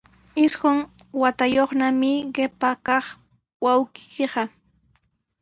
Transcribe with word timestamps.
Isqun 0.43 0.77
watayuqnami 1.21 2.11
qipa 2.35 2.69
kaq 2.85 3.05
wawqiiqa. 3.63 4.43